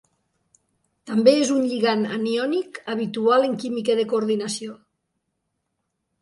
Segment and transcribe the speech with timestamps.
[1.09, 4.75] També és un lligand aniònic habitual en química de coordinació.